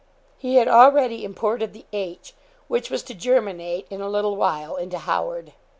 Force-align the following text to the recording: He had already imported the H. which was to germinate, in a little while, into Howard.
He 0.39 0.55
had 0.55 0.67
already 0.67 1.23
imported 1.23 1.73
the 1.73 1.85
H. 1.93 2.33
which 2.67 2.89
was 2.89 3.03
to 3.03 3.13
germinate, 3.13 3.85
in 3.91 4.01
a 4.01 4.09
little 4.09 4.35
while, 4.35 4.75
into 4.75 4.97
Howard. 4.97 5.53